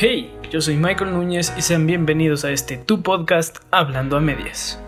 Hey, 0.00 0.32
yo 0.52 0.60
soy 0.60 0.76
Michael 0.76 1.10
Núñez 1.10 1.52
y 1.58 1.62
sean 1.62 1.84
bienvenidos 1.84 2.44
a 2.44 2.52
este 2.52 2.76
Tu 2.76 3.02
Podcast 3.02 3.56
Hablando 3.72 4.16
a 4.16 4.20
Medias. 4.20 4.80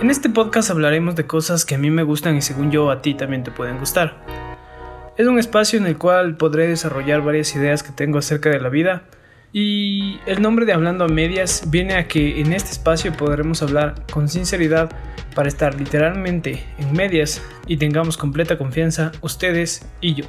En 0.00 0.10
este 0.10 0.30
podcast 0.30 0.70
hablaremos 0.70 1.16
de 1.16 1.26
cosas 1.26 1.64
que 1.64 1.74
a 1.74 1.78
mí 1.78 1.90
me 1.90 2.04
gustan 2.04 2.36
y 2.36 2.40
según 2.40 2.70
yo 2.70 2.92
a 2.92 3.02
ti 3.02 3.14
también 3.14 3.42
te 3.42 3.50
pueden 3.50 3.80
gustar. 3.80 4.24
Es 5.16 5.26
un 5.26 5.40
espacio 5.40 5.80
en 5.80 5.86
el 5.86 5.98
cual 5.98 6.36
podré 6.36 6.68
desarrollar 6.68 7.22
varias 7.22 7.52
ideas 7.56 7.82
que 7.82 7.90
tengo 7.90 8.18
acerca 8.18 8.48
de 8.48 8.60
la 8.60 8.68
vida 8.68 9.02
y 9.52 10.20
el 10.26 10.40
nombre 10.40 10.66
de 10.66 10.72
Hablando 10.72 11.04
a 11.04 11.08
Medias 11.08 11.64
viene 11.66 11.96
a 11.96 12.06
que 12.06 12.40
en 12.40 12.52
este 12.52 12.70
espacio 12.70 13.12
podremos 13.12 13.60
hablar 13.60 14.06
con 14.12 14.28
sinceridad 14.28 14.88
para 15.34 15.48
estar 15.48 15.74
literalmente 15.74 16.62
en 16.78 16.92
medias 16.92 17.42
y 17.66 17.76
tengamos 17.76 18.16
completa 18.16 18.56
confianza 18.56 19.10
ustedes 19.20 19.84
y 20.00 20.14
yo. 20.14 20.26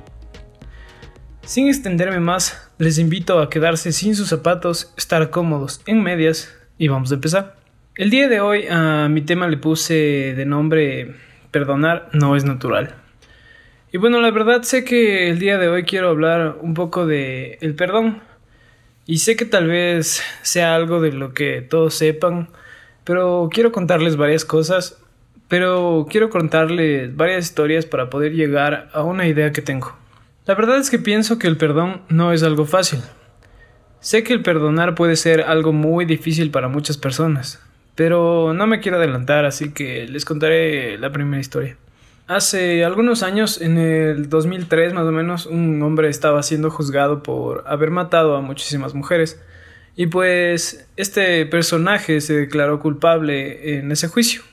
Sin 1.44 1.68
extenderme 1.68 2.20
más, 2.20 2.66
les 2.80 3.00
invito 3.00 3.39
a 3.39 3.50
quedarse 3.50 3.91
sin 3.91 4.16
sus 4.16 4.30
zapatos, 4.30 4.94
estar 4.98 5.30
cómodos 5.30 5.81
en 5.88 6.04
medias 6.04 6.55
y 6.77 6.88
vamos 6.88 7.12
a 7.12 7.16
empezar. 7.16 7.55
El 7.95 8.12
día 8.12 8.27
de 8.27 8.40
hoy 8.40 8.67
a 8.70 9.08
mi 9.09 9.22
tema 9.22 9.48
le 9.48 9.58
puse 9.58 10.34
de 10.36 10.45
nombre 10.45 11.16
Perdonar 11.50 12.09
no 12.13 12.36
es 12.36 12.45
natural. 12.45 12.94
Y 13.91 13.98
bueno, 13.98 14.22
la 14.22 14.30
verdad 14.30 14.62
sé 14.62 14.84
que 14.84 15.30
el 15.30 15.40
día 15.40 15.58
de 15.58 15.70
hoy 15.70 15.84
quiero 15.84 16.09
hablar 16.09 16.58
un 16.62 16.76
poco 16.76 17.08
de 17.08 17.58
el 17.62 17.73
perdón. 17.73 18.22
Y 19.08 19.20
sé 19.20 19.36
que 19.36 19.45
tal 19.45 19.67
vez 19.67 20.22
sea 20.44 20.75
algo 20.75 21.02
de 21.02 21.14
lo 21.14 21.34
que 21.34 21.62
todos 21.62 21.95
sepan, 21.95 22.50
pero 23.05 23.50
quiero 23.52 23.72
contarles 23.72 24.17
varias 24.17 24.45
cosas, 24.45 25.02
pero 25.48 26.05
quiero 26.09 26.30
contarles 26.30 27.16
varias 27.16 27.45
historias 27.45 27.86
para 27.86 28.09
poder 28.09 28.34
llegar 28.34 28.89
a 28.94 29.02
una 29.03 29.25
idea 29.25 29.52
que 29.53 29.62
tengo. 29.62 29.98
La 30.48 30.56
verdad 30.56 30.78
es 30.78 30.90
que 30.90 30.98
pienso 30.98 31.38
que 31.38 31.48
el 31.48 31.58
perdón 31.58 32.04
no 32.08 32.32
es 32.32 32.42
algo 32.42 32.66
fácil. 32.66 33.02
Sé 34.00 34.24
que 34.24 34.32
el 34.32 34.44
perdonar 34.44 34.96
puede 34.96 35.18
ser 35.18 35.42
algo 35.42 35.73
muy 35.73 36.06
difícil 36.06 36.52
para 36.52 36.70
muchas 36.70 36.98
personas, 36.98 37.62
pero 37.95 38.54
no 38.54 38.66
me 38.66 38.80
quiero 38.80 38.95
adelantar, 38.95 39.44
así 39.44 39.73
que 39.73 40.08
les 40.08 40.23
contaré 40.23 40.98
la 41.00 41.12
primera 41.12 41.42
historia. 41.42 41.76
Hace 42.28 42.86
algunos 42.86 43.23
años, 43.23 43.59
en 43.59 43.78
el 43.78 44.30
2003 44.30 44.94
más 44.94 45.04
o 45.04 45.12
menos, 45.12 45.48
un 45.48 45.81
hombre 45.81 46.08
estaba 46.08 46.42
siendo 46.44 46.70
juzgado 46.70 47.23
por 47.23 47.66
haber 47.67 47.92
matado 47.92 48.38
a 48.38 48.42
muchísimas 48.42 48.94
mujeres. 48.94 49.42
Y 49.98 50.08
pues 50.08 50.88
este 50.95 51.45
personaje 51.45 52.22
se 52.22 52.36
declaró 52.38 52.80
culpable 52.80 53.78
en 53.80 53.92
ese 53.92 54.08
juicio. 54.08 54.44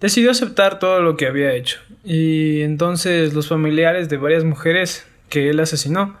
Decidió 0.00 0.30
aceptar 0.30 0.78
todo 0.78 1.00
lo 1.00 1.16
que 1.16 1.26
había 1.26 1.54
hecho. 1.54 1.78
Y 2.04 2.60
entonces 2.60 3.34
los 3.34 3.48
familiares 3.48 4.08
de 4.08 4.18
varias 4.18 4.44
mujeres 4.44 5.06
que 5.28 5.50
él 5.50 5.58
asesinó 5.60 6.16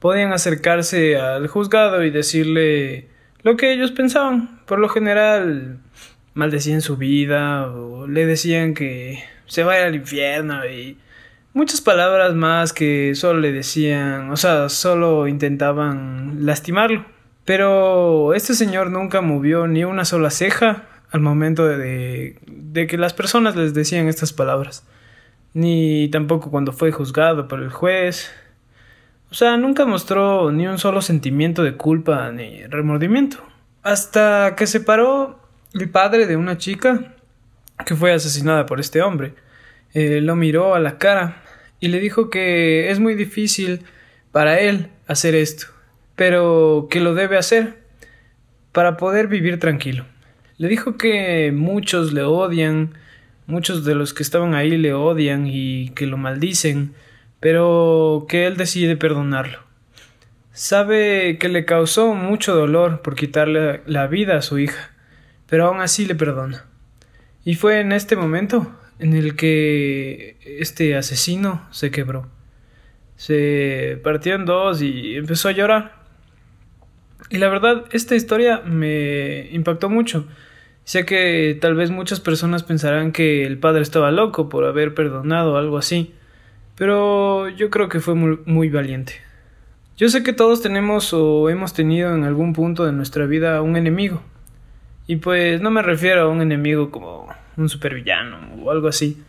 podían 0.00 0.32
acercarse 0.32 1.16
al 1.16 1.46
juzgado 1.46 2.02
y 2.04 2.10
decirle 2.10 3.08
lo 3.42 3.56
que 3.56 3.72
ellos 3.72 3.92
pensaban. 3.92 4.60
Por 4.66 4.78
lo 4.80 4.88
general 4.88 5.78
maldecían 6.34 6.80
su 6.80 6.96
vida 6.96 7.66
o 7.68 8.06
le 8.06 8.26
decían 8.26 8.74
que 8.74 9.22
se 9.46 9.62
vaya 9.62 9.86
al 9.86 9.94
infierno 9.94 10.66
y 10.66 10.98
muchas 11.52 11.80
palabras 11.80 12.34
más 12.34 12.72
que 12.72 13.14
solo 13.14 13.40
le 13.40 13.52
decían, 13.52 14.30
o 14.30 14.36
sea, 14.36 14.68
solo 14.68 15.28
intentaban 15.28 16.44
lastimarlo. 16.44 17.06
Pero 17.44 18.34
este 18.34 18.54
señor 18.54 18.90
nunca 18.90 19.20
movió 19.20 19.68
ni 19.68 19.84
una 19.84 20.04
sola 20.04 20.30
ceja 20.30 20.88
al 21.10 21.20
momento 21.20 21.66
de, 21.66 22.38
de 22.46 22.86
que 22.86 22.98
las 22.98 23.14
personas 23.14 23.56
les 23.56 23.74
decían 23.74 24.08
estas 24.08 24.32
palabras, 24.32 24.84
ni 25.54 26.08
tampoco 26.08 26.50
cuando 26.50 26.72
fue 26.72 26.92
juzgado 26.92 27.48
por 27.48 27.62
el 27.62 27.70
juez. 27.70 28.30
O 29.30 29.34
sea, 29.34 29.56
nunca 29.56 29.86
mostró 29.86 30.52
ni 30.52 30.66
un 30.66 30.78
solo 30.78 31.02
sentimiento 31.02 31.62
de 31.62 31.76
culpa 31.76 32.30
ni 32.30 32.64
remordimiento. 32.66 33.38
Hasta 33.82 34.54
que 34.56 34.66
se 34.66 34.80
paró 34.80 35.40
el 35.74 35.88
padre 35.88 36.26
de 36.26 36.36
una 36.36 36.58
chica 36.58 37.14
que 37.84 37.94
fue 37.94 38.12
asesinada 38.12 38.66
por 38.66 38.80
este 38.80 39.02
hombre. 39.02 39.34
Eh, 39.94 40.20
lo 40.20 40.36
miró 40.36 40.74
a 40.74 40.80
la 40.80 40.98
cara 40.98 41.42
y 41.80 41.88
le 41.88 42.00
dijo 42.00 42.30
que 42.30 42.90
es 42.90 43.00
muy 43.00 43.14
difícil 43.14 43.84
para 44.32 44.60
él 44.60 44.88
hacer 45.06 45.34
esto, 45.34 45.66
pero 46.14 46.88
que 46.90 47.00
lo 47.00 47.14
debe 47.14 47.38
hacer 47.38 47.78
para 48.72 48.96
poder 48.96 49.28
vivir 49.28 49.58
tranquilo. 49.58 50.04
Le 50.58 50.68
dijo 50.68 50.96
que 50.96 51.52
muchos 51.52 52.12
le 52.12 52.22
odian, 52.22 52.94
muchos 53.46 53.84
de 53.84 53.94
los 53.94 54.14
que 54.14 54.22
estaban 54.22 54.54
ahí 54.54 54.76
le 54.76 54.94
odian 54.94 55.46
y 55.46 55.90
que 55.90 56.06
lo 56.06 56.16
maldicen, 56.16 56.94
pero 57.40 58.26
que 58.28 58.46
él 58.46 58.56
decide 58.56 58.96
perdonarlo. 58.96 59.58
Sabe 60.52 61.36
que 61.38 61.50
le 61.50 61.66
causó 61.66 62.14
mucho 62.14 62.54
dolor 62.54 63.02
por 63.02 63.14
quitarle 63.14 63.82
la 63.84 64.06
vida 64.06 64.38
a 64.38 64.42
su 64.42 64.58
hija, 64.58 64.92
pero 65.46 65.66
aún 65.66 65.80
así 65.80 66.06
le 66.06 66.14
perdona. 66.14 66.64
Y 67.44 67.56
fue 67.56 67.80
en 67.80 67.92
este 67.92 68.16
momento 68.16 68.74
en 68.98 69.12
el 69.12 69.36
que 69.36 70.38
este 70.42 70.96
asesino 70.96 71.66
se 71.70 71.90
quebró. 71.90 72.30
Se 73.16 74.00
partió 74.02 74.34
en 74.34 74.46
dos 74.46 74.80
y 74.80 75.16
empezó 75.16 75.48
a 75.48 75.52
llorar. 75.52 76.05
Y 77.30 77.38
la 77.38 77.48
verdad, 77.48 77.84
esta 77.92 78.14
historia 78.14 78.62
me 78.64 79.48
impactó 79.50 79.88
mucho. 79.88 80.26
Sé 80.84 81.04
que 81.04 81.58
tal 81.60 81.74
vez 81.74 81.90
muchas 81.90 82.20
personas 82.20 82.62
pensarán 82.62 83.10
que 83.10 83.44
el 83.44 83.58
padre 83.58 83.82
estaba 83.82 84.12
loco 84.12 84.48
por 84.48 84.64
haber 84.64 84.94
perdonado 84.94 85.54
o 85.54 85.56
algo 85.56 85.78
así, 85.78 86.14
pero 86.76 87.48
yo 87.48 87.70
creo 87.70 87.88
que 87.88 87.98
fue 87.98 88.14
muy, 88.14 88.38
muy 88.46 88.68
valiente. 88.70 89.14
Yo 89.96 90.08
sé 90.08 90.22
que 90.22 90.32
todos 90.32 90.62
tenemos 90.62 91.12
o 91.12 91.50
hemos 91.50 91.72
tenido 91.72 92.14
en 92.14 92.22
algún 92.22 92.52
punto 92.52 92.84
de 92.84 92.92
nuestra 92.92 93.26
vida 93.26 93.62
un 93.62 93.76
enemigo, 93.76 94.22
y 95.08 95.16
pues 95.16 95.60
no 95.60 95.70
me 95.70 95.82
refiero 95.82 96.22
a 96.22 96.28
un 96.28 96.42
enemigo 96.42 96.90
como 96.90 97.28
un 97.56 97.68
supervillano 97.68 98.38
o 98.62 98.70
algo 98.70 98.88
así, 98.88 99.22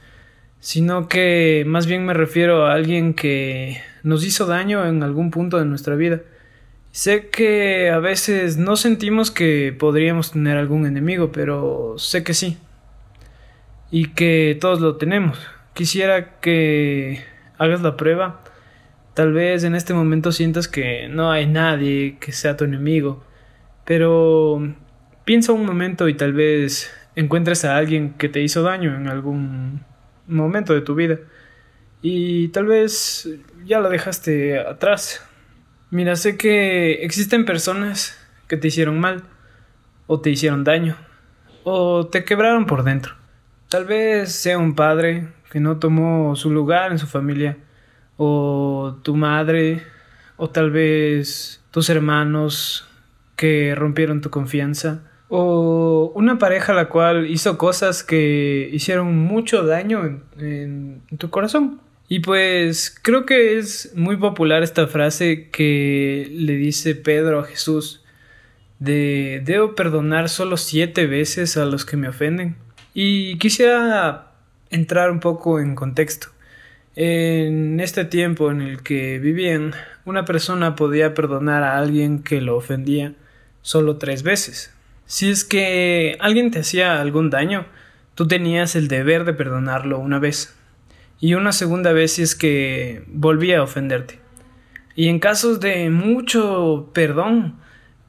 sino 0.60 1.08
que 1.08 1.64
más 1.68 1.88
bien 1.88 2.06
me 2.06 2.14
refiero 2.14 2.66
a 2.66 2.74
alguien 2.74 3.14
que 3.14 3.82
nos 4.04 4.26
hizo 4.26 4.46
daño 4.46 4.86
en 4.86 5.04
algún 5.04 5.32
punto 5.32 5.58
de 5.58 5.66
nuestra 5.66 5.96
vida. 5.96 6.22
Sé 6.98 7.30
que 7.30 7.92
a 7.92 8.00
veces 8.00 8.58
no 8.58 8.76
sentimos 8.76 9.30
que 9.30 9.72
podríamos 9.78 10.32
tener 10.32 10.58
algún 10.58 10.88
enemigo, 10.88 11.32
pero 11.32 11.94
sé 12.00 12.24
que 12.24 12.34
sí. 12.34 12.58
Y 13.92 14.10
que 14.10 14.58
todos 14.60 14.82
lo 14.82 14.98
tenemos. 14.98 15.40
Quisiera 15.76 16.40
que 16.40 17.22
hagas 17.60 17.82
la 17.82 17.98
prueba. 17.98 18.42
Tal 19.14 19.32
vez 19.32 19.64
en 19.64 19.76
este 19.76 19.94
momento 19.94 20.32
sientas 20.32 20.68
que 20.68 21.08
no 21.08 21.30
hay 21.32 21.46
nadie 21.46 22.18
que 22.20 22.32
sea 22.32 22.58
tu 22.58 22.66
enemigo, 22.66 23.24
pero 23.86 24.60
Piensa 25.28 25.52
un 25.52 25.66
momento 25.66 26.08
y 26.08 26.14
tal 26.14 26.32
vez 26.32 26.90
encuentres 27.18 27.66
a 27.66 27.76
alguien 27.76 28.14
que 28.14 28.30
te 28.30 28.42
hizo 28.42 28.64
daño 28.64 28.96
en 28.96 29.10
algún 29.10 29.84
momento 30.26 30.74
de 30.74 30.80
tu 30.80 30.96
vida 30.96 31.20
y 32.02 32.48
tal 32.48 32.66
vez 32.68 33.28
ya 33.66 33.82
lo 33.82 33.90
dejaste 33.90 34.58
atrás. 34.58 35.27
Mira, 35.90 36.16
sé 36.16 36.38
que 36.38 37.04
existen 37.04 37.46
personas 37.46 38.18
que 38.48 38.58
te 38.58 38.68
hicieron 38.68 39.00
mal 39.00 39.24
o 40.08 40.20
te 40.20 40.30
hicieron 40.30 40.64
daño 40.64 40.98
o 41.64 42.08
te 42.08 42.24
quebraron 42.24 42.66
por 42.66 42.84
dentro. 42.84 43.14
Tal 43.70 43.86
vez 43.86 44.32
sea 44.32 44.58
un 44.58 44.76
padre 44.76 45.28
que 45.52 45.60
no 45.60 45.78
tomó 45.78 46.36
su 46.36 46.52
lugar 46.52 46.92
en 46.92 47.00
su 47.00 47.08
familia 47.08 47.58
o 48.18 48.98
tu 49.04 49.16
madre 49.16 49.84
o 50.38 50.50
tal 50.50 50.72
vez 50.72 51.64
tus 51.72 51.90
hermanos 51.90 52.88
que 53.36 53.76
rompieron 53.76 54.22
tu 54.22 54.30
confianza 54.30 55.04
o 55.30 56.12
una 56.16 56.38
pareja 56.38 56.74
la 56.74 56.90
cual 56.90 57.30
hizo 57.30 57.58
cosas 57.58 58.04
que 58.04 58.70
hicieron 58.72 59.16
mucho 59.18 59.64
daño 59.66 60.22
en, 60.38 61.02
tu 61.18 61.30
corazón. 61.30 61.82
Y 62.10 62.20
pues 62.22 62.96
creo 63.02 63.26
que 63.26 63.58
es 63.58 63.92
muy 63.96 64.16
popular 64.16 64.64
esta 64.64 64.88
frase 64.88 65.50
que 65.52 66.28
le 66.32 66.54
dice 66.54 66.96
Pedro 66.96 67.40
a 67.40 67.44
Jesús 67.44 68.04
de 68.80 69.42
debo 69.44 69.76
perdonar 69.76 70.30
solo 70.30 70.58
siete 70.58 71.08
veces 71.08 71.58
a 71.58 71.66
los 71.66 71.86
que 71.86 71.98
me 71.98 72.08
ofenden. 72.08 72.56
Y 72.94 73.38
quisiera 73.38 74.32
entrar 74.70 75.12
un 75.12 75.20
poco 75.20 75.60
en 75.60 75.76
contexto. 75.76 76.28
En 76.96 77.80
este 77.80 78.06
tiempo 78.06 78.50
en 78.50 78.62
el 78.62 78.82
que 78.82 79.20
vivían, 79.20 79.74
una 80.06 80.26
persona 80.26 80.76
podía 80.76 81.14
perdonar 81.14 81.64
a 81.64 81.78
alguien 81.78 82.24
que 82.24 82.42
lo 82.42 82.56
ofendía 82.56 83.14
solo 83.62 83.98
tres 83.98 84.24
veces. 84.24 84.74
Si 85.06 85.30
es 85.30 85.44
que 85.44 86.18
alguien 86.20 86.52
te 86.52 86.60
hacía 86.60 87.00
algún 87.00 87.30
daño, 87.30 87.66
tú 88.16 88.28
tenías 88.28 88.76
el 88.76 88.88
deber 88.88 89.26
de 89.26 89.34
perdonarlo 89.34 90.00
una 90.00 90.20
vez 90.20 90.57
y 91.20 91.34
una 91.34 91.52
segunda 91.52 91.94
vez 91.94 92.14
si 92.14 92.24
es 92.24 92.36
que 92.36 93.04
volvía 93.08 93.60
a 93.60 93.64
ofenderte. 93.64 94.20
Y 94.96 95.10
en 95.10 95.20
casos 95.20 95.60
de 95.60 95.90
mucho 95.90 96.90
perdón, 96.94 97.56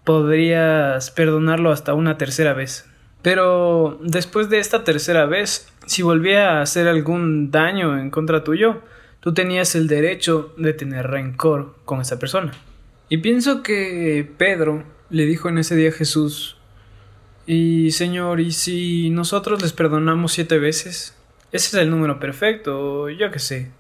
podrías 0.04 1.10
perdonarlo 1.10 1.70
hasta 1.70 1.94
una 1.94 2.16
tercera 2.16 2.54
vez. 2.54 2.88
Pero 3.20 3.98
después 4.02 4.48
de 4.48 4.58
esta 4.58 4.84
tercera 4.84 5.26
vez, 5.26 5.70
si 5.86 6.02
volvía 6.02 6.52
a 6.52 6.62
hacer 6.62 6.88
algún 6.88 7.50
daño 7.50 7.98
en 7.98 8.10
contra 8.10 8.44
tuyo, 8.44 8.80
tú 9.20 9.34
tenías 9.34 9.74
el 9.74 9.88
derecho 9.88 10.54
de 10.56 10.72
tener 10.72 11.08
rencor 11.08 11.76
con 11.84 12.00
esa 12.00 12.18
persona. 12.18 12.52
Y 13.10 13.18
pienso 13.18 13.62
que 13.62 14.30
Pedro 14.38 14.84
le 15.10 15.26
dijo 15.26 15.48
en 15.48 15.58
ese 15.58 15.76
día 15.76 15.90
a 15.90 15.92
Jesús, 15.92 16.56
y 17.46 17.90
Señor, 17.92 18.40
¿y 18.40 18.52
si 18.52 19.10
nosotros 19.10 19.62
les 19.62 19.72
perdonamos 19.72 20.32
siete 20.32 20.58
veces? 20.58 21.17
Ese 21.50 21.68
es 21.68 21.74
el 21.82 21.90
número 21.90 22.18
perfecto, 22.20 23.08
yo 23.08 23.30
qué 23.30 23.38
sé. 23.38 23.70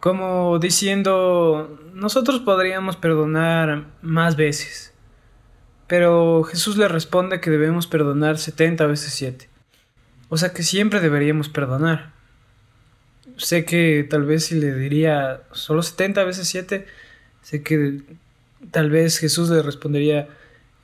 Como 0.00 0.58
diciendo, 0.58 1.80
nosotros 1.92 2.40
podríamos 2.40 2.96
perdonar 2.96 3.84
más 4.02 4.36
veces. 4.36 4.92
Pero 5.86 6.44
Jesús 6.44 6.76
le 6.76 6.88
responde 6.88 7.40
que 7.40 7.50
debemos 7.50 7.86
perdonar 7.86 8.38
setenta 8.38 8.86
veces 8.86 9.12
siete. 9.12 9.48
O 10.28 10.36
sea 10.36 10.52
que 10.52 10.62
siempre 10.62 11.00
deberíamos 11.00 11.48
perdonar. 11.48 12.12
Sé 13.36 13.64
que 13.64 14.06
tal 14.08 14.24
vez 14.24 14.46
si 14.46 14.54
le 14.54 14.74
diría 14.74 15.42
solo 15.52 15.82
setenta 15.82 16.24
veces 16.24 16.48
siete, 16.48 16.86
sé 17.42 17.62
que 17.62 18.02
tal 18.70 18.90
vez 18.90 19.18
Jesús 19.18 19.50
le 19.50 19.62
respondería 19.62 20.28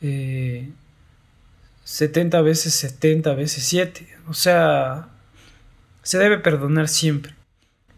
eh, 0.03 0.71
70 1.85 2.41
veces 2.43 2.75
70 2.75 3.35
veces 3.35 3.65
7. 3.65 4.07
O 4.29 4.35
sea, 4.35 5.09
se 6.03 6.19
debe 6.19 6.39
perdonar 6.39 6.89
siempre. 6.89 7.35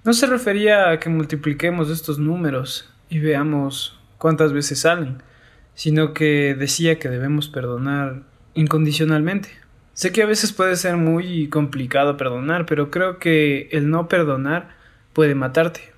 No 0.04 0.12
se 0.12 0.26
refería 0.26 0.90
a 0.90 0.98
que 0.98 1.08
multipliquemos 1.08 1.88
estos 1.88 2.18
números 2.18 2.90
y 3.08 3.20
veamos 3.20 3.98
cuántas 4.18 4.52
veces 4.52 4.80
salen, 4.80 5.22
sino 5.74 6.12
que 6.12 6.56
decía 6.58 6.98
que 6.98 7.08
debemos 7.08 7.48
perdonar 7.48 8.22
incondicionalmente. 8.54 9.50
Sé 9.94 10.10
que 10.10 10.22
a 10.22 10.26
veces 10.26 10.52
puede 10.52 10.76
ser 10.76 10.96
muy 10.96 11.48
complicado 11.48 12.16
perdonar, 12.16 12.66
pero 12.66 12.90
creo 12.90 13.18
que 13.18 13.68
el 13.70 13.90
no 13.90 14.08
perdonar 14.08 14.70
puede 15.12 15.34
matarte. 15.34 15.92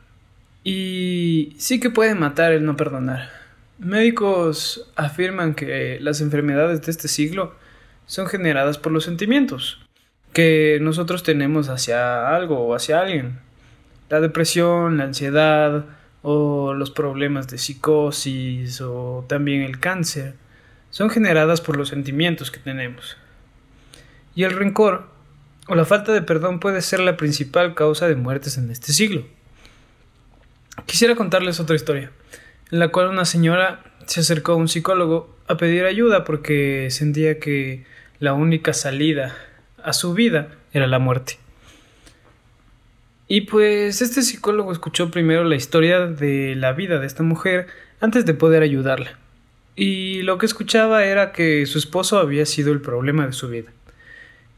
Y 0.64 1.54
sí 1.58 1.80
que 1.80 1.90
puede 1.90 2.14
matar 2.14 2.52
el 2.52 2.64
no 2.64 2.76
perdonar. 2.76 3.30
Médicos 3.78 4.90
afirman 4.96 5.54
que 5.54 5.98
las 6.00 6.20
enfermedades 6.20 6.82
de 6.82 6.90
este 6.90 7.08
siglo 7.08 7.54
son 8.06 8.26
generadas 8.26 8.78
por 8.78 8.92
los 8.92 9.04
sentimientos 9.04 9.83
que 10.34 10.78
nosotros 10.82 11.22
tenemos 11.22 11.70
hacia 11.70 12.34
algo 12.36 12.58
o 12.66 12.74
hacia 12.74 13.00
alguien. 13.00 13.38
La 14.10 14.20
depresión, 14.20 14.98
la 14.98 15.04
ansiedad 15.04 15.86
o 16.22 16.74
los 16.74 16.90
problemas 16.90 17.48
de 17.48 17.56
psicosis 17.56 18.80
o 18.82 19.24
también 19.28 19.62
el 19.62 19.80
cáncer 19.80 20.34
son 20.90 21.08
generadas 21.08 21.60
por 21.60 21.76
los 21.76 21.88
sentimientos 21.88 22.50
que 22.50 22.60
tenemos. 22.60 23.16
Y 24.34 24.42
el 24.42 24.52
rencor 24.52 25.08
o 25.68 25.74
la 25.74 25.84
falta 25.84 26.12
de 26.12 26.20
perdón 26.20 26.60
puede 26.60 26.82
ser 26.82 27.00
la 27.00 27.16
principal 27.16 27.74
causa 27.74 28.08
de 28.08 28.16
muertes 28.16 28.58
en 28.58 28.70
este 28.70 28.92
siglo. 28.92 29.24
Quisiera 30.86 31.14
contarles 31.14 31.60
otra 31.60 31.76
historia, 31.76 32.10
en 32.70 32.80
la 32.80 32.88
cual 32.88 33.08
una 33.08 33.24
señora 33.24 33.84
se 34.06 34.20
acercó 34.20 34.52
a 34.52 34.56
un 34.56 34.68
psicólogo 34.68 35.34
a 35.46 35.56
pedir 35.56 35.84
ayuda 35.84 36.24
porque 36.24 36.88
sentía 36.90 37.38
que 37.38 37.86
la 38.18 38.34
única 38.34 38.72
salida 38.72 39.34
a 39.84 39.92
su 39.92 40.14
vida 40.14 40.48
era 40.72 40.86
la 40.86 40.98
muerte. 40.98 41.38
Y 43.26 43.42
pues 43.42 44.02
este 44.02 44.22
psicólogo 44.22 44.72
escuchó 44.72 45.10
primero 45.10 45.44
la 45.44 45.56
historia 45.56 46.06
de 46.06 46.54
la 46.56 46.72
vida 46.72 46.98
de 46.98 47.06
esta 47.06 47.22
mujer 47.22 47.66
antes 48.00 48.26
de 48.26 48.34
poder 48.34 48.62
ayudarla. 48.62 49.18
Y 49.76 50.22
lo 50.22 50.38
que 50.38 50.46
escuchaba 50.46 51.04
era 51.04 51.32
que 51.32 51.66
su 51.66 51.78
esposo 51.78 52.18
había 52.18 52.46
sido 52.46 52.72
el 52.72 52.80
problema 52.80 53.26
de 53.26 53.32
su 53.32 53.48
vida. 53.48 53.72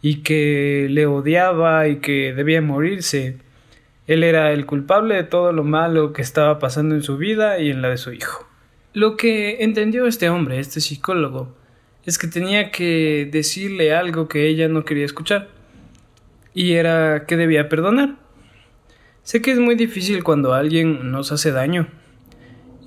Y 0.02 0.16
que 0.22 0.88
le 0.90 1.06
odiaba 1.06 1.88
y 1.88 1.96
que 1.96 2.34
debía 2.34 2.60
morirse. 2.60 3.38
Él 4.06 4.22
era 4.22 4.52
el 4.52 4.66
culpable 4.66 5.14
de 5.14 5.24
todo 5.24 5.52
lo 5.52 5.64
malo 5.64 6.12
que 6.12 6.22
estaba 6.22 6.58
pasando 6.58 6.94
en 6.94 7.02
su 7.02 7.16
vida 7.16 7.58
y 7.58 7.70
en 7.70 7.82
la 7.82 7.88
de 7.88 7.96
su 7.96 8.12
hijo. 8.12 8.46
Lo 8.92 9.16
que 9.16 9.62
entendió 9.62 10.06
este 10.06 10.28
hombre, 10.28 10.58
este 10.58 10.80
psicólogo, 10.80 11.56
es 12.06 12.18
que 12.18 12.28
tenía 12.28 12.70
que 12.70 13.28
decirle 13.30 13.94
algo 13.94 14.28
que 14.28 14.46
ella 14.46 14.68
no 14.68 14.84
quería 14.84 15.04
escuchar. 15.04 15.48
Y 16.54 16.72
era 16.72 17.26
que 17.26 17.36
debía 17.36 17.68
perdonar. 17.68 18.16
Sé 19.22 19.42
que 19.42 19.50
es 19.50 19.58
muy 19.58 19.74
difícil 19.74 20.22
cuando 20.22 20.54
alguien 20.54 21.10
nos 21.10 21.32
hace 21.32 21.50
daño 21.50 21.88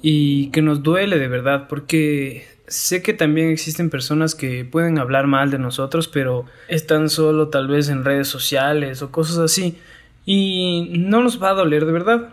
y 0.02 0.48
que 0.52 0.62
nos 0.62 0.84
duele 0.84 1.20
de 1.20 1.28
verdad, 1.28 1.68
porque 1.68 2.48
sé 2.68 3.02
que 3.02 3.14
también 3.14 3.50
existen 3.50 3.90
personas 3.90 4.36
que 4.36 4.64
pueden 4.64 4.98
hablar 4.98 5.28
mal 5.28 5.52
de 5.52 5.60
nosotros, 5.60 6.08
pero 6.08 6.46
están 6.70 7.10
solo 7.10 7.50
tal 7.50 7.68
vez 7.68 7.90
en 7.90 8.06
redes 8.06 8.30
sociales 8.30 9.02
o 9.02 9.12
cosas 9.12 9.38
así, 9.40 9.78
y 10.26 10.94
no 10.98 11.22
nos 11.22 11.44
va 11.44 11.50
a 11.50 11.56
doler 11.56 11.86
de 11.86 11.92
verdad. 11.92 12.30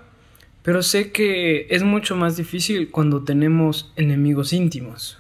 Pero 0.63 0.83
sé 0.83 1.11
que 1.11 1.67
es 1.71 1.83
mucho 1.83 2.17
más 2.17 2.37
difícil 2.37 2.91
cuando 2.91 3.25
tenemos 3.25 3.93
enemigos 3.97 4.53
íntimos. 4.53 5.19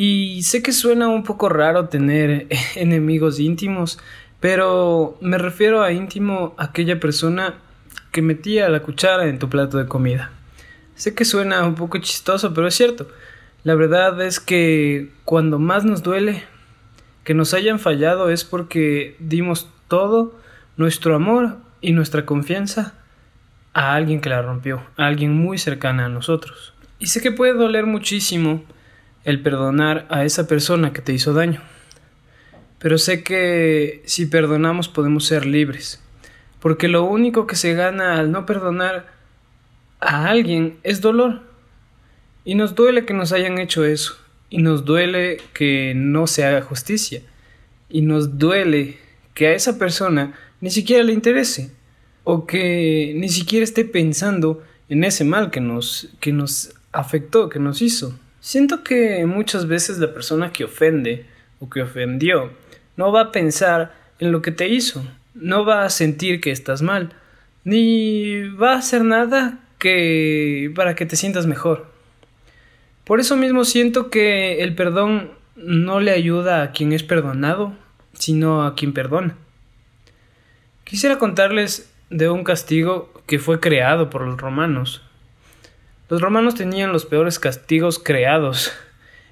Y 0.00 0.44
sé 0.44 0.62
que 0.62 0.70
suena 0.70 1.08
un 1.08 1.24
poco 1.24 1.48
raro 1.48 1.88
tener 1.88 2.46
enemigos 2.76 3.40
íntimos, 3.40 3.98
pero 4.38 5.18
me 5.20 5.38
refiero 5.38 5.82
a 5.82 5.90
íntimo 5.90 6.54
aquella 6.56 7.00
persona 7.00 7.56
que 8.12 8.22
metía 8.22 8.68
la 8.68 8.78
cuchara 8.78 9.26
en 9.26 9.40
tu 9.40 9.48
plato 9.48 9.76
de 9.76 9.86
comida. 9.86 10.30
Sé 10.94 11.16
que 11.16 11.24
suena 11.24 11.66
un 11.66 11.74
poco 11.74 11.98
chistoso, 11.98 12.54
pero 12.54 12.68
es 12.68 12.76
cierto. 12.76 13.08
La 13.64 13.74
verdad 13.74 14.22
es 14.22 14.38
que 14.38 15.10
cuando 15.24 15.58
más 15.58 15.84
nos 15.84 16.04
duele 16.04 16.44
que 17.24 17.34
nos 17.34 17.52
hayan 17.52 17.80
fallado 17.80 18.30
es 18.30 18.44
porque 18.44 19.16
dimos 19.18 19.68
todo 19.88 20.38
nuestro 20.76 21.16
amor 21.16 21.56
y 21.80 21.90
nuestra 21.90 22.24
confianza 22.24 22.94
a 23.72 23.94
alguien 23.96 24.20
que 24.20 24.28
la 24.28 24.42
rompió, 24.42 24.80
a 24.96 25.06
alguien 25.06 25.34
muy 25.34 25.58
cercana 25.58 26.06
a 26.06 26.08
nosotros. 26.08 26.72
Y 27.00 27.08
sé 27.08 27.20
que 27.20 27.32
puede 27.32 27.54
doler 27.54 27.84
muchísimo 27.84 28.62
el 29.28 29.42
perdonar 29.42 30.06
a 30.08 30.24
esa 30.24 30.46
persona 30.46 30.94
que 30.94 31.02
te 31.02 31.12
hizo 31.12 31.34
daño. 31.34 31.60
Pero 32.78 32.96
sé 32.96 33.22
que 33.22 34.00
si 34.06 34.24
perdonamos 34.24 34.88
podemos 34.88 35.26
ser 35.26 35.44
libres, 35.44 36.02
porque 36.60 36.88
lo 36.88 37.04
único 37.04 37.46
que 37.46 37.54
se 37.54 37.74
gana 37.74 38.18
al 38.18 38.32
no 38.32 38.46
perdonar 38.46 39.06
a 40.00 40.30
alguien 40.30 40.78
es 40.82 41.02
dolor. 41.02 41.42
Y 42.46 42.54
nos 42.54 42.74
duele 42.74 43.04
que 43.04 43.12
nos 43.12 43.32
hayan 43.32 43.58
hecho 43.58 43.84
eso, 43.84 44.16
y 44.48 44.62
nos 44.62 44.86
duele 44.86 45.42
que 45.52 45.92
no 45.94 46.26
se 46.26 46.46
haga 46.46 46.62
justicia, 46.62 47.20
y 47.90 48.00
nos 48.00 48.38
duele 48.38 48.96
que 49.34 49.48
a 49.48 49.52
esa 49.52 49.78
persona 49.78 50.32
ni 50.62 50.70
siquiera 50.70 51.04
le 51.04 51.12
interese, 51.12 51.70
o 52.24 52.46
que 52.46 53.12
ni 53.14 53.28
siquiera 53.28 53.62
esté 53.62 53.84
pensando 53.84 54.62
en 54.88 55.04
ese 55.04 55.24
mal 55.24 55.50
que 55.50 55.60
nos, 55.60 56.08
que 56.18 56.32
nos 56.32 56.72
afectó, 56.92 57.50
que 57.50 57.58
nos 57.58 57.82
hizo. 57.82 58.18
Siento 58.48 58.82
que 58.82 59.26
muchas 59.26 59.68
veces 59.68 59.98
la 59.98 60.14
persona 60.14 60.54
que 60.54 60.64
ofende 60.64 61.26
o 61.60 61.68
que 61.68 61.82
ofendió 61.82 62.50
no 62.96 63.12
va 63.12 63.20
a 63.20 63.30
pensar 63.30 63.94
en 64.20 64.32
lo 64.32 64.40
que 64.40 64.52
te 64.52 64.68
hizo, 64.68 65.04
no 65.34 65.66
va 65.66 65.84
a 65.84 65.90
sentir 65.90 66.40
que 66.40 66.50
estás 66.50 66.80
mal, 66.80 67.12
ni 67.64 68.48
va 68.48 68.72
a 68.72 68.78
hacer 68.78 69.04
nada 69.04 69.58
que 69.78 70.72
para 70.74 70.94
que 70.94 71.04
te 71.04 71.14
sientas 71.14 71.46
mejor. 71.46 71.92
Por 73.04 73.20
eso 73.20 73.36
mismo 73.36 73.66
siento 73.66 74.08
que 74.08 74.62
el 74.62 74.74
perdón 74.74 75.32
no 75.54 76.00
le 76.00 76.12
ayuda 76.12 76.62
a 76.62 76.72
quien 76.72 76.94
es 76.94 77.02
perdonado, 77.02 77.74
sino 78.14 78.64
a 78.64 78.74
quien 78.76 78.94
perdona. 78.94 79.36
Quisiera 80.84 81.18
contarles 81.18 81.92
de 82.08 82.30
un 82.30 82.44
castigo 82.44 83.12
que 83.26 83.38
fue 83.38 83.60
creado 83.60 84.08
por 84.08 84.22
los 84.22 84.40
romanos 84.40 85.02
los 86.08 86.20
romanos 86.22 86.54
tenían 86.54 86.92
los 86.92 87.04
peores 87.04 87.38
castigos 87.38 87.98
creados 87.98 88.72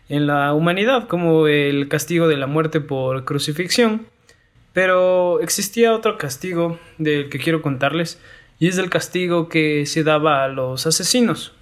en 0.09 0.26
la 0.26 0.52
humanidad, 0.52 1.09
como 1.09 1.47
el 1.49 1.88
castigo 1.88 2.28
de 2.28 2.37
la 2.37 2.47
muerte 2.47 2.80
por 2.80 3.25
crucifixión. 3.25 4.06
Pero 4.73 5.40
existía 5.40 5.95
otro 5.95 6.18
castigo 6.18 6.78
del 6.99 7.30
que 7.30 7.38
quiero 7.38 7.62
contarles, 7.62 8.21
y 8.59 8.68
es 8.68 8.76
el 8.78 8.90
castigo 8.90 9.49
que 9.49 9.87
se 9.87 10.04
daba 10.04 10.45
a 10.45 10.49
los 10.49 10.87
asesinos. 10.87 11.52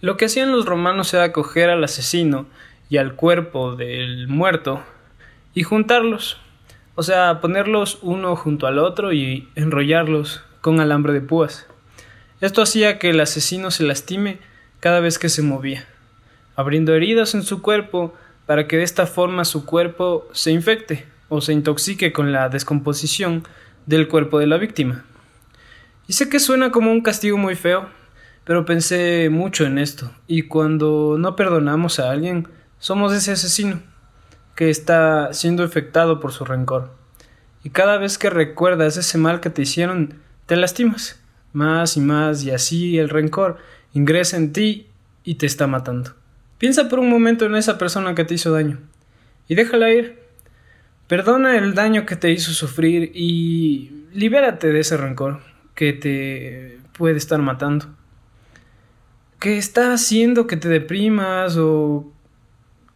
Lo 0.00 0.16
que 0.16 0.26
hacían 0.26 0.52
los 0.52 0.66
romanos 0.66 1.12
era 1.14 1.32
coger 1.32 1.70
al 1.70 1.82
asesino 1.82 2.46
y 2.88 2.98
al 2.98 3.14
cuerpo 3.14 3.74
del 3.74 4.28
muerto 4.28 4.82
y 5.54 5.64
juntarlos, 5.64 6.38
o 6.94 7.02
sea, 7.02 7.40
ponerlos 7.40 7.98
uno 8.02 8.36
junto 8.36 8.66
al 8.66 8.78
otro 8.78 9.12
y 9.12 9.48
enrollarlos 9.54 10.44
con 10.60 10.80
alambre 10.80 11.12
de 11.12 11.20
púas. 11.20 11.66
Esto 12.42 12.60
hacía 12.60 12.98
que 12.98 13.10
el 13.10 13.20
asesino 13.20 13.70
se 13.70 13.84
lastime 13.84 14.40
cada 14.80 14.98
vez 14.98 15.20
que 15.20 15.28
se 15.28 15.42
movía, 15.42 15.86
abriendo 16.56 16.92
heridas 16.92 17.36
en 17.36 17.44
su 17.44 17.62
cuerpo 17.62 18.14
para 18.46 18.66
que 18.66 18.78
de 18.78 18.82
esta 18.82 19.06
forma 19.06 19.44
su 19.44 19.64
cuerpo 19.64 20.26
se 20.32 20.50
infecte 20.50 21.06
o 21.28 21.40
se 21.40 21.52
intoxique 21.52 22.12
con 22.12 22.32
la 22.32 22.48
descomposición 22.48 23.44
del 23.86 24.08
cuerpo 24.08 24.40
de 24.40 24.48
la 24.48 24.56
víctima. 24.56 25.04
Y 26.08 26.14
sé 26.14 26.28
que 26.28 26.40
suena 26.40 26.72
como 26.72 26.90
un 26.90 27.02
castigo 27.02 27.38
muy 27.38 27.54
feo, 27.54 27.88
pero 28.42 28.64
pensé 28.64 29.28
mucho 29.30 29.64
en 29.64 29.78
esto, 29.78 30.10
y 30.26 30.42
cuando 30.42 31.18
no 31.20 31.36
perdonamos 31.36 32.00
a 32.00 32.10
alguien, 32.10 32.48
somos 32.80 33.12
ese 33.12 33.30
asesino 33.30 33.80
que 34.56 34.68
está 34.68 35.32
siendo 35.32 35.62
infectado 35.62 36.18
por 36.18 36.32
su 36.32 36.44
rencor. 36.44 36.92
Y 37.62 37.70
cada 37.70 37.98
vez 37.98 38.18
que 38.18 38.30
recuerdas 38.30 38.96
ese 38.96 39.16
mal 39.16 39.38
que 39.38 39.50
te 39.50 39.62
hicieron, 39.62 40.18
te 40.46 40.56
lastimas 40.56 41.21
más 41.52 41.96
y 41.96 42.00
más 42.00 42.44
y 42.44 42.50
así 42.50 42.98
el 42.98 43.08
rencor 43.08 43.58
ingresa 43.92 44.36
en 44.36 44.52
ti 44.52 44.86
y 45.24 45.36
te 45.36 45.46
está 45.46 45.66
matando. 45.66 46.14
Piensa 46.58 46.88
por 46.88 46.98
un 46.98 47.08
momento 47.08 47.44
en 47.44 47.56
esa 47.56 47.78
persona 47.78 48.14
que 48.14 48.24
te 48.24 48.34
hizo 48.34 48.52
daño 48.52 48.78
y 49.48 49.54
déjala 49.54 49.90
ir. 49.92 50.18
Perdona 51.08 51.58
el 51.58 51.74
daño 51.74 52.06
que 52.06 52.16
te 52.16 52.30
hizo 52.30 52.52
sufrir 52.52 53.10
y 53.14 54.06
libérate 54.14 54.72
de 54.72 54.80
ese 54.80 54.96
rencor 54.96 55.40
que 55.74 55.92
te 55.92 56.78
puede 56.92 57.18
estar 57.18 57.40
matando. 57.40 57.86
Que 59.38 59.58
está 59.58 59.92
haciendo 59.92 60.46
que 60.46 60.56
te 60.56 60.68
deprimas 60.68 61.56
o 61.58 62.10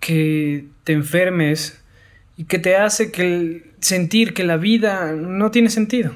que 0.01 0.67
te 0.85 0.93
enfermes 0.93 1.83
y 2.37 2.45
que 2.45 2.59
te 2.59 2.77
hace 2.77 3.11
que 3.11 3.73
sentir 3.81 4.35
que 4.35 4.45
la 4.45 4.57
vida 4.57 5.13
no 5.13 5.51
tiene 5.51 5.71
sentido. 5.71 6.15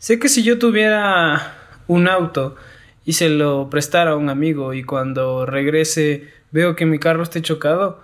Sé 0.00 0.18
que 0.18 0.30
si 0.30 0.42
yo 0.42 0.58
tuviera 0.58 1.58
un 1.86 2.08
auto 2.08 2.56
y 3.04 3.12
se 3.12 3.28
lo 3.28 3.68
prestara 3.68 4.12
a 4.12 4.16
un 4.16 4.30
amigo 4.30 4.72
y 4.72 4.82
cuando 4.82 5.44
regrese 5.44 6.26
veo 6.52 6.74
que 6.74 6.86
mi 6.86 6.98
carro 6.98 7.22
esté 7.22 7.42
chocado 7.42 8.02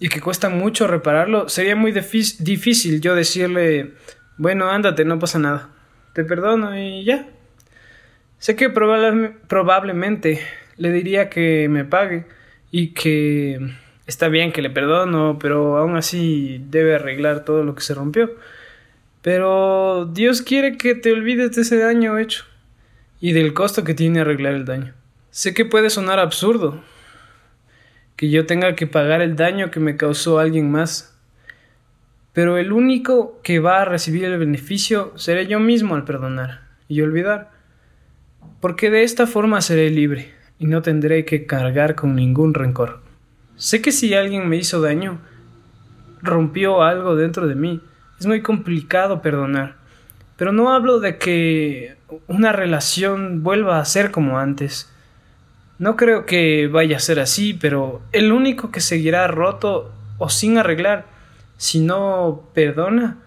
y 0.00 0.08
que 0.08 0.20
cuesta 0.20 0.48
mucho 0.48 0.88
repararlo, 0.88 1.48
sería 1.48 1.76
muy 1.76 1.92
difícil 1.92 3.00
yo 3.00 3.14
decirle, 3.14 3.92
bueno, 4.36 4.68
ándate, 4.68 5.04
no 5.04 5.20
pasa 5.20 5.38
nada, 5.38 5.68
te 6.12 6.24
perdono 6.24 6.76
y 6.76 7.04
ya. 7.04 7.28
Sé 8.38 8.56
que 8.56 8.68
probablemente 8.68 10.40
le 10.76 10.90
diría 10.90 11.30
que 11.30 11.68
me 11.68 11.84
pague 11.84 12.26
y 12.72 12.94
que 12.94 13.60
está 14.08 14.26
bien 14.26 14.50
que 14.50 14.60
le 14.60 14.70
perdono, 14.70 15.38
pero 15.40 15.76
aún 15.78 15.94
así 15.94 16.60
debe 16.68 16.96
arreglar 16.96 17.44
todo 17.44 17.62
lo 17.62 17.76
que 17.76 17.82
se 17.82 17.94
rompió. 17.94 18.32
Pero 19.22 20.06
Dios 20.06 20.42
quiere 20.42 20.76
que 20.76 20.94
te 20.94 21.12
olvides 21.12 21.54
de 21.54 21.62
ese 21.62 21.78
daño 21.78 22.18
hecho 22.18 22.44
y 23.20 23.32
del 23.32 23.54
costo 23.54 23.84
que 23.84 23.94
tiene 23.94 24.20
arreglar 24.20 24.54
el 24.54 24.64
daño. 24.64 24.94
Sé 25.30 25.54
que 25.54 25.64
puede 25.64 25.90
sonar 25.90 26.18
absurdo 26.18 26.82
que 28.16 28.30
yo 28.30 28.46
tenga 28.46 28.74
que 28.74 28.86
pagar 28.86 29.20
el 29.20 29.36
daño 29.36 29.70
que 29.70 29.80
me 29.80 29.96
causó 29.96 30.38
alguien 30.38 30.70
más, 30.70 31.16
pero 32.32 32.56
el 32.56 32.72
único 32.72 33.40
que 33.42 33.60
va 33.60 33.80
a 33.80 33.84
recibir 33.84 34.24
el 34.24 34.38
beneficio 34.38 35.12
seré 35.16 35.46
yo 35.46 35.60
mismo 35.60 35.94
al 35.94 36.04
perdonar 36.04 36.62
y 36.88 37.00
olvidar, 37.00 37.50
porque 38.60 38.90
de 38.90 39.04
esta 39.04 39.26
forma 39.26 39.60
seré 39.60 39.90
libre 39.90 40.32
y 40.58 40.66
no 40.66 40.82
tendré 40.82 41.24
que 41.24 41.46
cargar 41.46 41.94
con 41.94 42.14
ningún 42.14 42.54
rencor. 42.54 43.00
Sé 43.56 43.82
que 43.82 43.92
si 43.92 44.14
alguien 44.14 44.48
me 44.48 44.56
hizo 44.56 44.80
daño, 44.80 45.20
rompió 46.22 46.82
algo 46.82 47.16
dentro 47.16 47.46
de 47.46 47.54
mí, 47.54 47.80
es 48.22 48.26
muy 48.28 48.40
complicado 48.40 49.20
perdonar. 49.20 49.74
Pero 50.36 50.52
no 50.52 50.72
hablo 50.72 51.00
de 51.00 51.18
que 51.18 51.96
una 52.28 52.52
relación 52.52 53.42
vuelva 53.42 53.80
a 53.80 53.84
ser 53.84 54.12
como 54.12 54.38
antes. 54.38 54.88
No 55.80 55.96
creo 55.96 56.24
que 56.24 56.68
vaya 56.68 56.98
a 56.98 57.00
ser 57.00 57.18
así, 57.18 57.52
pero 57.52 58.00
el 58.12 58.30
único 58.30 58.70
que 58.70 58.80
seguirá 58.80 59.26
roto 59.26 59.90
o 60.18 60.28
sin 60.28 60.56
arreglar, 60.56 61.06
si 61.56 61.80
no 61.80 62.48
perdona, 62.54 63.18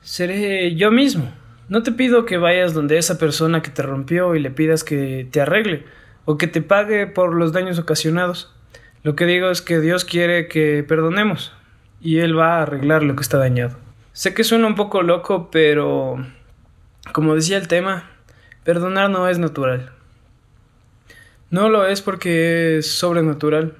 seré 0.00 0.74
yo 0.74 0.90
mismo. 0.90 1.30
No 1.68 1.82
te 1.82 1.92
pido 1.92 2.24
que 2.24 2.38
vayas 2.38 2.72
donde 2.72 2.96
esa 2.96 3.18
persona 3.18 3.60
que 3.60 3.70
te 3.70 3.82
rompió 3.82 4.34
y 4.34 4.40
le 4.40 4.50
pidas 4.50 4.84
que 4.84 5.28
te 5.30 5.42
arregle 5.42 5.84
o 6.24 6.38
que 6.38 6.46
te 6.46 6.62
pague 6.62 7.06
por 7.06 7.34
los 7.34 7.52
daños 7.52 7.78
ocasionados. 7.78 8.54
Lo 9.02 9.14
que 9.16 9.26
digo 9.26 9.50
es 9.50 9.60
que 9.60 9.80
Dios 9.80 10.06
quiere 10.06 10.48
que 10.48 10.82
perdonemos 10.82 11.52
y 12.00 12.20
Él 12.20 12.38
va 12.38 12.56
a 12.56 12.62
arreglar 12.62 13.02
lo 13.02 13.14
que 13.16 13.22
está 13.22 13.36
dañado. 13.36 13.89
Sé 14.12 14.34
que 14.34 14.42
suena 14.42 14.66
un 14.66 14.74
poco 14.74 15.02
loco, 15.02 15.50
pero 15.52 16.16
como 17.12 17.36
decía 17.36 17.58
el 17.58 17.68
tema, 17.68 18.10
perdonar 18.64 19.08
no 19.08 19.28
es 19.28 19.38
natural. 19.38 19.92
No 21.50 21.68
lo 21.68 21.86
es 21.86 22.02
porque 22.02 22.78
es 22.78 22.90
sobrenatural. 22.90 23.76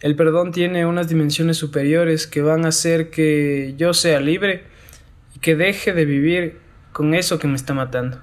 El 0.00 0.16
perdón 0.16 0.50
tiene 0.50 0.86
unas 0.86 1.08
dimensiones 1.08 1.56
superiores 1.56 2.26
que 2.26 2.42
van 2.42 2.64
a 2.64 2.68
hacer 2.68 3.10
que 3.10 3.74
yo 3.76 3.94
sea 3.94 4.20
libre 4.20 4.64
y 5.36 5.38
que 5.38 5.54
deje 5.54 5.92
de 5.92 6.04
vivir 6.04 6.58
con 6.92 7.14
eso 7.14 7.38
que 7.38 7.46
me 7.46 7.56
está 7.56 7.74
matando. 7.74 8.20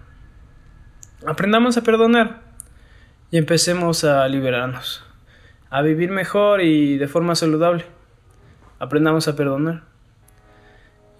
Aprendamos 1.25 1.77
a 1.77 1.83
perdonar 1.83 2.41
y 3.31 3.37
empecemos 3.37 4.03
a 4.03 4.27
liberarnos, 4.27 5.03
a 5.69 5.81
vivir 5.81 6.11
mejor 6.11 6.61
y 6.61 6.97
de 6.97 7.07
forma 7.07 7.35
saludable. 7.35 7.85
Aprendamos 8.79 9.27
a 9.27 9.35
perdonar. 9.35 9.90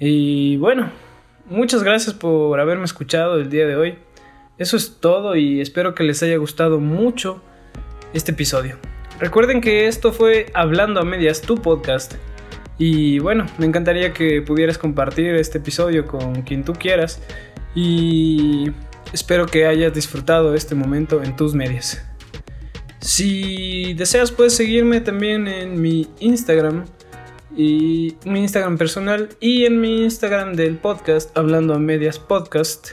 Y 0.04 0.58
bueno, 0.58 0.92
muchas 1.46 1.84
gracias 1.84 2.16
por 2.16 2.60
haberme 2.60 2.86
escuchado 2.86 3.36
el 3.38 3.52
día 3.52 3.68
de 3.68 3.76
hoy. 3.76 4.00
Eso 4.58 4.76
es 4.76 4.98
todo 5.00 5.36
y 5.36 5.62
espero 5.62 5.94
que 5.94 6.02
les 6.02 6.24
haya 6.24 6.38
gustado 6.38 6.80
mucho 6.80 7.40
este 8.12 8.32
episodio. 8.32 8.80
Recuerden 9.20 9.62
que 9.62 9.86
esto 9.86 10.12
fue 10.12 10.48
Hablando 10.56 11.02
a 11.02 11.06
Medias, 11.06 11.44
tu 11.44 11.54
podcast. 11.54 12.16
Y 12.80 13.20
bueno, 13.20 13.46
me 13.60 13.68
encantaría 13.68 14.12
que 14.12 14.42
pudieras 14.42 14.80
compartir 14.80 15.36
este 15.36 15.60
episodio 15.60 16.08
con 16.08 16.42
quien 16.42 16.66
tú 16.66 16.74
quieras. 16.74 17.22
Y 17.76 18.72
espero 19.14 19.46
que 19.46 19.68
hayas 19.68 19.94
disfrutado 19.94 20.56
este 20.56 20.74
momento 20.74 21.22
en 21.22 21.36
tus 21.36 21.54
medias. 21.54 22.04
Si 23.02 23.94
deseas 23.94 24.32
puedes 24.32 24.56
seguirme 24.56 25.00
también 25.02 25.48
en 25.48 25.80
mi 25.80 26.08
Instagram 26.20 26.86
y 27.56 28.16
mi 28.26 28.42
Instagram 28.42 28.78
personal 28.78 29.30
y 29.40 29.66
en 29.66 29.82
mi 29.82 30.04
Instagram 30.04 30.54
del 30.54 30.78
podcast, 30.78 31.38
hablando 31.38 31.74
a 31.74 31.80
medias 31.80 32.20
podcast. 32.20 32.92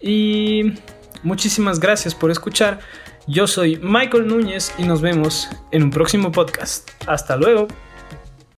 Y 0.00 0.74
muchísimas 1.22 1.80
gracias 1.80 2.14
por 2.14 2.30
escuchar. 2.30 2.80
Yo 3.26 3.46
soy 3.46 3.78
Michael 3.82 4.26
Núñez 4.26 4.74
y 4.76 4.82
nos 4.82 5.00
vemos 5.00 5.48
en 5.70 5.84
un 5.84 5.90
próximo 5.90 6.30
podcast. 6.30 6.90
Hasta 7.06 7.36
luego. 7.36 7.68